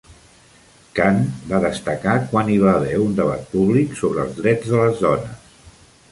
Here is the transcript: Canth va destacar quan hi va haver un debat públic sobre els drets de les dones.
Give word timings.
Canth 0.99 1.41
va 1.49 1.59
destacar 1.65 2.15
quan 2.31 2.49
hi 2.53 2.55
va 2.63 2.73
haver 2.77 2.95
un 3.01 3.13
debat 3.19 3.43
públic 3.51 3.93
sobre 3.99 4.23
els 4.25 4.33
drets 4.39 4.73
de 4.73 4.81
les 4.81 5.05
dones. 5.05 5.53